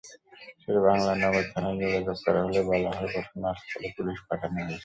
[0.61, 4.79] শেরেবাংলা নগর থানায় যোগাযোগ করা হলে বলা হয়, ঘটনাস্থলে পুলিশ পাঠানো হয়েছে।